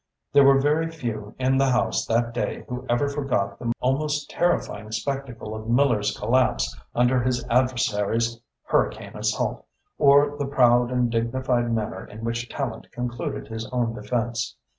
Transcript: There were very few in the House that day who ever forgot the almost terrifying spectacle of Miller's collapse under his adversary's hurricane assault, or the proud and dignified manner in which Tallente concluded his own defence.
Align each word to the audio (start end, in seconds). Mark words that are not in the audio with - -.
There 0.33 0.43
were 0.43 0.59
very 0.59 0.89
few 0.89 1.35
in 1.37 1.59
the 1.59 1.69
House 1.69 2.07
that 2.07 2.33
day 2.33 2.65
who 2.67 2.87
ever 2.89 3.07
forgot 3.07 3.59
the 3.59 3.71
almost 3.81 4.31
terrifying 4.31 4.91
spectacle 4.91 5.53
of 5.53 5.69
Miller's 5.69 6.17
collapse 6.17 6.75
under 6.95 7.21
his 7.21 7.45
adversary's 7.51 8.39
hurricane 8.63 9.15
assault, 9.15 9.63
or 9.99 10.37
the 10.39 10.47
proud 10.47 10.89
and 10.89 11.11
dignified 11.11 11.71
manner 11.71 12.03
in 12.03 12.23
which 12.23 12.49
Tallente 12.49 12.91
concluded 12.91 13.47
his 13.49 13.67
own 13.67 13.93
defence. 13.93 14.55